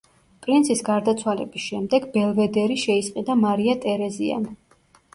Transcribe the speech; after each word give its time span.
პრინცის 0.45 0.79
გარდაცვალების 0.87 1.67
შემდეგ 1.67 2.09
ბელვედერი 2.17 2.81
შეისყიდა 2.87 3.39
მარია 3.47 3.81
ტერეზიამ. 3.89 4.53